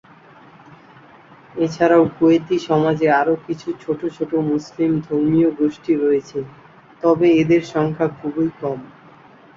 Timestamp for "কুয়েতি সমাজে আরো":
2.15-3.33